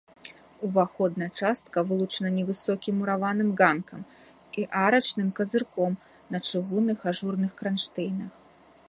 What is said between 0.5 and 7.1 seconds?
Уваходная частка вылучана невысокім мураваным ганкам і арачным казырком на чыгунных